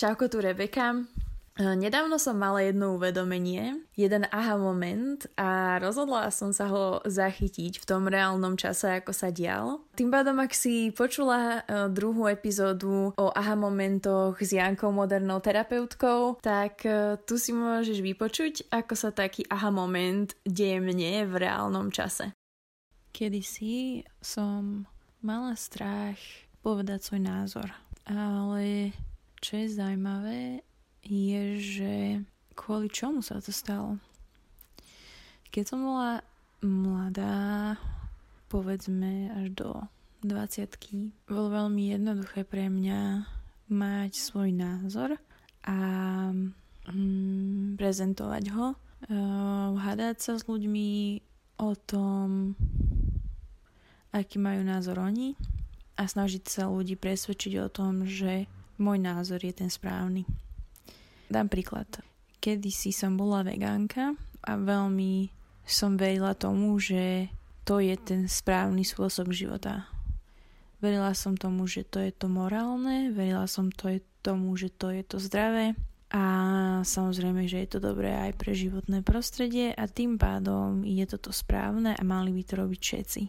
[0.00, 0.96] Čauko, tu Rebeka.
[1.60, 7.84] Nedávno som mala jedno uvedomenie, jeden aha moment a rozhodla som sa ho zachytiť v
[7.84, 9.84] tom reálnom čase, ako sa dial.
[9.92, 16.40] Tým pádom, ak si počula e, druhú epizódu o aha momentoch s Jankou modernou terapeutkou,
[16.40, 21.92] tak e, tu si môžeš vypočuť, ako sa taký aha moment deje mne v reálnom
[21.92, 22.32] čase.
[23.12, 24.88] Kedysi som
[25.20, 26.16] mala strach
[26.64, 27.68] povedať svoj názor,
[28.08, 28.96] ale
[29.40, 30.60] čo je zaujímavé,
[31.00, 31.94] je, že
[32.52, 33.96] kvôli čomu sa to stalo.
[35.48, 36.20] Keď som bola
[36.60, 37.74] mladá,
[38.52, 39.70] povedzme až do
[40.20, 43.24] 20 bolo veľmi jednoduché pre mňa
[43.72, 45.16] mať svoj názor
[45.64, 45.78] a
[46.92, 51.20] mm, prezentovať ho, uh, hádať sa s ľuďmi
[51.64, 52.52] o tom,
[54.12, 55.32] aký majú názor oni
[55.96, 58.44] a snažiť sa ľudí presvedčiť o tom, že
[58.80, 60.24] môj názor je ten správny.
[61.28, 61.86] Dám príklad.
[62.40, 65.28] Kedy si som bola vegánka a veľmi
[65.68, 67.28] som verila tomu, že
[67.68, 69.86] to je ten správny spôsob života.
[70.80, 74.90] Verila som tomu, že to je to morálne, verila som to je tomu, že to
[74.90, 75.76] je to zdravé
[76.10, 76.24] a
[76.82, 81.94] samozrejme, že je to dobré aj pre životné prostredie a tým pádom je toto správne
[81.94, 83.22] a mali by to robiť všetci.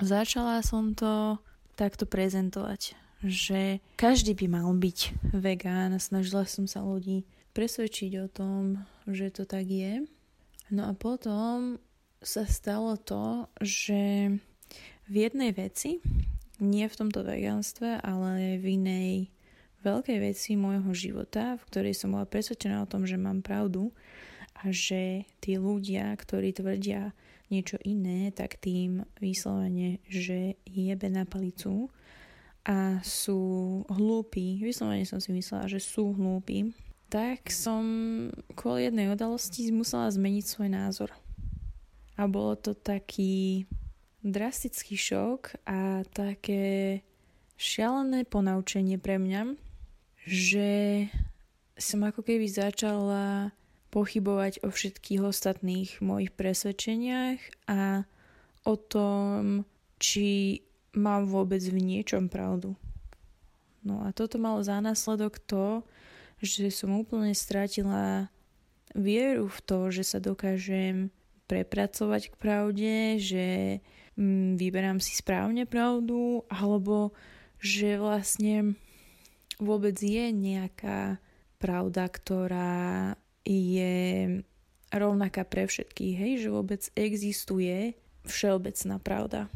[0.00, 1.42] Začala som to
[1.74, 4.98] takto prezentovať že každý by mal byť
[5.36, 5.96] vegán.
[6.00, 10.04] Snažila som sa ľudí presvedčiť o tom, že to tak je.
[10.70, 11.82] No a potom
[12.22, 14.32] sa stalo to, že
[15.10, 15.98] v jednej veci,
[16.60, 19.10] nie v tomto vegánstve, ale v inej
[19.80, 23.90] veľkej veci môjho života, v ktorej som bola presvedčená o tom, že mám pravdu
[24.60, 27.16] a že tí ľudia, ktorí tvrdia
[27.48, 31.90] niečo iné, tak tým vyslovene, že jebe na palicu
[32.64, 33.40] a sú
[33.88, 36.76] hlúpi, vyslovene som si myslela, že sú hlúpi,
[37.10, 37.82] tak som
[38.54, 41.10] kvôli jednej udalosti musela zmeniť svoj názor.
[42.20, 43.64] A bolo to taký
[44.20, 47.00] drastický šok a také
[47.56, 49.56] šialené ponaučenie pre mňa,
[50.28, 50.70] že
[51.80, 53.56] som ako keby začala
[53.90, 58.06] pochybovať o všetkých ostatných mojich presvedčeniach a
[58.62, 59.64] o tom,
[59.98, 60.60] či
[60.94, 62.74] mám vôbec v niečom pravdu.
[63.80, 65.86] No a toto malo za následok to,
[66.40, 68.28] že som úplne stratila
[68.92, 71.08] vieru v to, že sa dokážem
[71.48, 73.46] prepracovať k pravde, že
[74.16, 77.16] mm, vyberám si správne pravdu, alebo
[77.60, 78.76] že vlastne
[79.60, 81.20] vôbec je nejaká
[81.60, 83.14] pravda, ktorá
[83.44, 83.96] je
[84.90, 89.48] rovnaká pre všetkých, hej, že vôbec existuje všeobecná pravda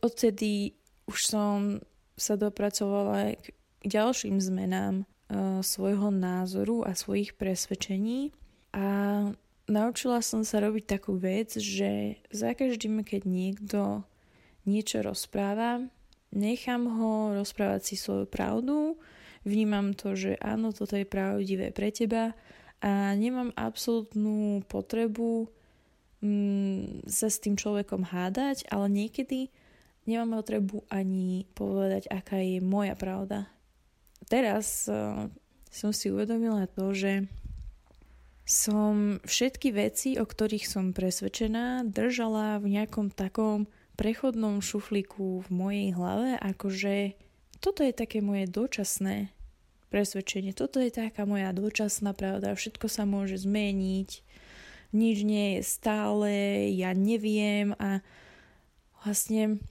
[0.00, 0.76] odtedy
[1.08, 1.58] už som
[2.20, 3.44] sa dopracovala k
[3.84, 8.36] ďalším zmenám uh, svojho názoru a svojich presvedčení.
[8.76, 8.86] A
[9.66, 13.80] naučila som sa robiť takú vec, že za každým, keď niekto
[14.68, 15.88] niečo rozpráva,
[16.30, 19.00] nechám ho rozprávať si svoju pravdu,
[19.42, 22.36] vnímam to, že áno, toto je pravdivé pre teba
[22.80, 25.48] a nemám absolútnu potrebu
[26.20, 29.52] mm, sa s tým človekom hádať, ale niekedy
[30.10, 33.46] nemám potrebu ani povedať, aká je moja pravda.
[34.26, 35.30] Teraz uh,
[35.70, 37.30] som si uvedomila to, že
[38.42, 45.88] som všetky veci, o ktorých som presvedčená, držala v nejakom takom prechodnom šuflíku v mojej
[45.94, 47.14] hlave, akože
[47.62, 49.30] toto je také moje dočasné
[49.94, 54.10] presvedčenie, toto je taká moja dočasná pravda, všetko sa môže zmeniť,
[54.90, 56.32] nič nie je stále,
[56.74, 57.78] ja neviem.
[57.78, 58.02] A
[59.02, 59.62] vlastne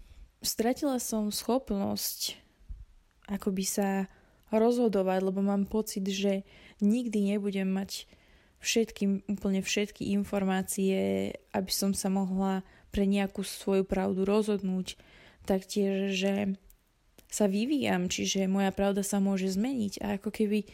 [0.41, 2.39] stratila som schopnosť
[3.29, 4.09] akoby sa
[4.49, 6.41] rozhodovať, lebo mám pocit, že
[6.81, 8.09] nikdy nebudem mať
[8.59, 14.97] všetky, úplne všetky informácie, aby som sa mohla pre nejakú svoju pravdu rozhodnúť.
[15.45, 16.33] Taktiež, že
[17.29, 20.65] sa vyvíjam, čiže moja pravda sa môže zmeniť a ako keby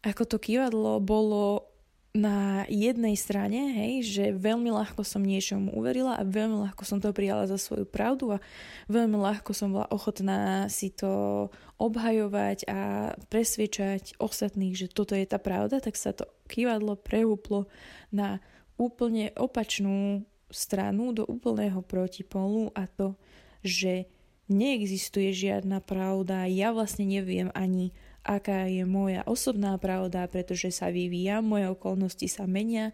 [0.00, 1.67] ako to kývadlo bolo
[2.16, 7.12] na jednej strane, hej, že veľmi ľahko som niečomu uverila a veľmi ľahko som to
[7.12, 8.42] prijala za svoju pravdu a
[8.88, 11.46] veľmi ľahko som bola ochotná si to
[11.76, 17.68] obhajovať a presviečať ostatných, že toto je tá pravda, tak sa to kývadlo prehúplo
[18.08, 18.40] na
[18.80, 23.12] úplne opačnú stranu, do úplného protipolu a to,
[23.60, 24.08] že
[24.48, 27.92] neexistuje žiadna pravda, ja vlastne neviem ani
[28.28, 32.92] aká je moja osobná pravda, pretože sa vyvíja, moje okolnosti sa menia,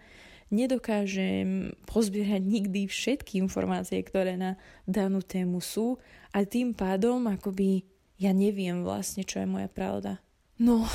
[0.55, 4.55] nedokážem pozbierať nikdy všetky informácie, ktoré na
[4.87, 5.99] danú tému sú
[6.31, 7.83] a tým pádom akoby
[8.15, 10.23] ja neviem vlastne, čo je moja pravda.
[10.55, 10.87] No,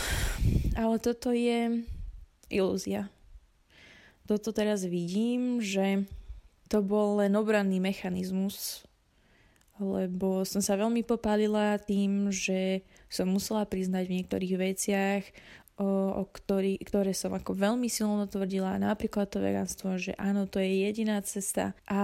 [0.79, 1.83] ale toto je
[2.47, 3.11] ilúzia.
[4.23, 6.07] Toto teraz vidím, že
[6.71, 8.87] to bol len obranný mechanizmus,
[9.79, 15.23] lebo som sa veľmi popálila tým, že som musela priznať v niektorých veciach,
[15.79, 15.87] o,
[16.21, 20.85] o ktorý, ktoré som ako veľmi silno tvrdila, napríklad to vegánstvo, že áno, to je
[20.85, 21.71] jediná cesta.
[21.87, 22.01] A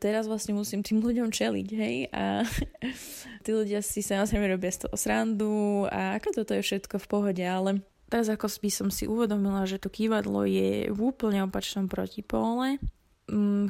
[0.00, 2.48] teraz vlastne musím tým ľuďom čeliť, hej, a
[3.44, 7.44] tí ľudia si samozrejme robia z toho srandu a ako toto je všetko v pohode,
[7.44, 12.80] ale teraz ako by som si uvedomila, že to kývadlo je v úplne opačnom protipóle,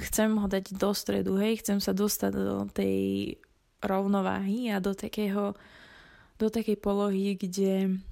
[0.09, 3.37] chcem ho dať do stredu, hej, chcem sa dostať do tej
[3.83, 5.55] rovnováhy a do takého
[6.41, 8.03] do takej polohy, kde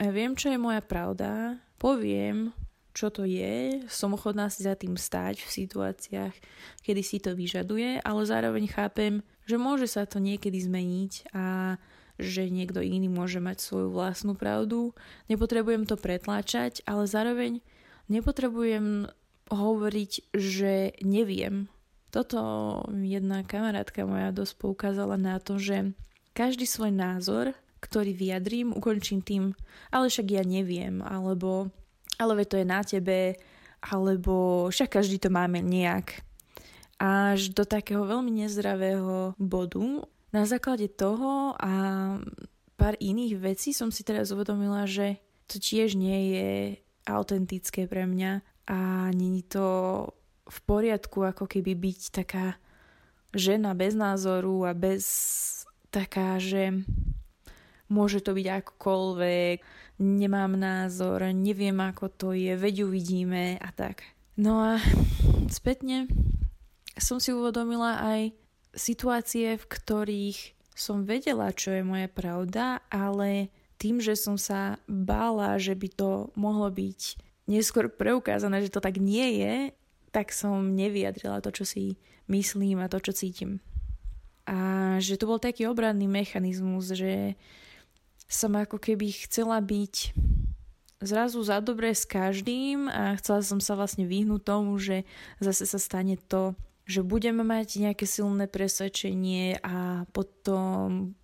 [0.00, 2.56] viem, čo je moja pravda, poviem,
[2.94, 6.34] čo to je, som ochotná si za tým stáť v situáciách,
[6.80, 11.76] kedy si to vyžaduje, ale zároveň chápem, že môže sa to niekedy zmeniť a
[12.16, 14.94] že niekto iný môže mať svoju vlastnú pravdu.
[15.26, 17.58] Nepotrebujem to pretláčať, ale zároveň
[18.06, 19.10] nepotrebujem
[19.50, 21.68] hovoriť, že neviem.
[22.14, 22.38] Toto
[22.94, 25.92] jedna kamarátka moja dosť poukázala na to, že
[26.32, 27.52] každý svoj názor
[27.84, 29.52] ktorý vyjadrím, ukončím tým,
[29.92, 31.68] ale však ja neviem, alebo
[32.16, 33.36] ale to je na tebe,
[33.84, 36.24] alebo však každý to máme nejak.
[36.96, 40.08] Až do takého veľmi nezdravého bodu.
[40.32, 41.72] Na základe toho a
[42.80, 45.20] pár iných vecí som si teraz uvedomila, že
[45.50, 46.50] to tiež nie je
[47.04, 49.64] autentické pre mňa a není to
[50.44, 52.56] v poriadku ako keby byť taká
[53.34, 55.04] žena bez názoru a bez
[55.90, 56.84] taká, že
[57.92, 59.56] Môže to byť akokoľvek,
[60.00, 64.08] nemám názor, neviem ako to je, veď uvidíme a tak.
[64.40, 64.80] No a
[65.52, 66.08] spätne
[66.96, 68.34] som si uvedomila aj
[68.72, 75.60] situácie, v ktorých som vedela, čo je moja pravda, ale tým, že som sa bála,
[75.60, 77.00] že by to mohlo byť
[77.44, 79.54] neskôr preukázané, že to tak nie je,
[80.14, 81.98] tak som nevyjadrila to, čo si
[82.30, 83.60] myslím a to, čo cítim.
[84.44, 87.34] A že to bol taký obranný mechanizmus, že
[88.28, 90.14] som ako keby chcela byť
[91.04, 95.04] zrazu za dobré s každým a chcela som sa vlastne vyhnúť tomu, že
[95.40, 96.56] zase sa stane to,
[96.88, 101.16] že budeme mať nejaké silné presvedčenie a potom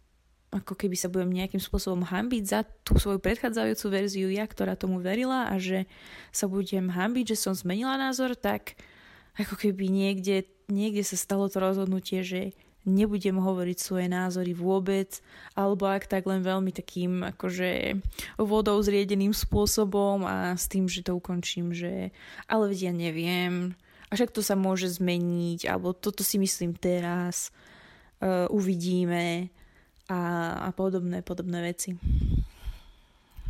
[0.50, 4.98] ako keby sa budem nejakým spôsobom hambiť za tú svoju predchádzajúcu verziu ja, ktorá tomu
[4.98, 5.86] verila a že
[6.34, 8.74] sa budem hambiť, že som zmenila názor, tak
[9.38, 12.50] ako keby niekde, niekde sa stalo to rozhodnutie, že
[12.82, 15.22] nebudem hovoriť svoje názory vôbec,
[15.54, 18.00] alebo ak tak len veľmi takým akože
[18.40, 22.10] vodou zriedeným spôsobom a s tým, že to ukončím, že
[22.50, 23.76] ale vedia ja neviem,
[24.10, 27.54] a však to sa môže zmeniť, alebo toto si myslím teraz,
[28.18, 29.52] uh, uvidíme
[30.10, 30.20] a,
[30.66, 31.94] a podobné, podobné veci.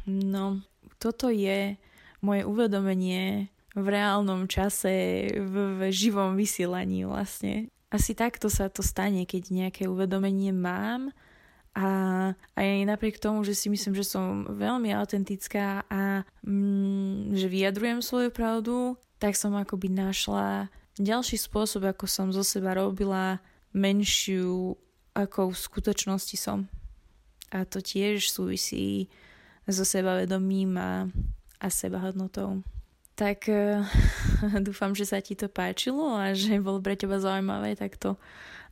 [0.06, 0.60] No,
[1.00, 1.80] toto je
[2.20, 9.26] moje uvedomenie v reálnom čase, v, v živom vysielaní vlastne asi takto sa to stane,
[9.26, 11.10] keď nejaké uvedomenie mám
[11.74, 11.86] a
[12.54, 18.30] aj napriek tomu, že si myslím, že som veľmi autentická a mm, že vyjadrujem svoju
[18.30, 23.42] pravdu, tak som akoby našla ďalší spôsob, ako som zo seba robila
[23.74, 24.78] menšiu,
[25.14, 26.70] ako v skutočnosti som.
[27.50, 29.10] A to tiež súvisí
[29.66, 31.10] so sebavedomím a,
[31.58, 32.62] a sebahodnotou
[33.20, 33.84] tak uh,
[34.66, 38.16] dúfam, že sa ti to páčilo a že bolo pre teba zaujímavé takto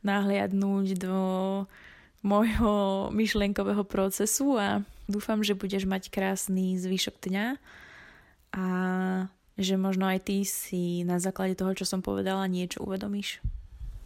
[0.01, 1.17] nahliadnúť do
[2.25, 7.47] môjho myšlienkového procesu a dúfam, že budeš mať krásny zvyšok dňa
[8.57, 8.65] a
[9.59, 13.43] že možno aj ty si na základe toho, čo som povedala, niečo uvedomíš.